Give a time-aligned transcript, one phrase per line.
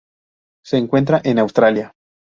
[0.65, 1.93] Se encuentra en Australia.